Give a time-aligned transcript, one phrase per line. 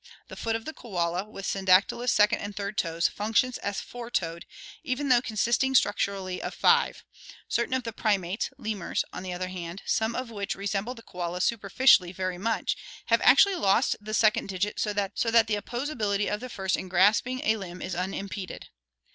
[0.29, 4.47] The foot of the koala, with syndactylous second and third toes, functions as four toed,
[4.83, 7.03] even though consisting structurally of five;
[7.47, 11.03] certain of the primates (lemurs), on the other hand, some of which re semble the
[11.03, 12.75] koala superficially very much,
[13.13, 16.87] have actually lost the second digit so that the oppos ability of the first in
[16.89, 18.69] grasping a limb is unimpeded.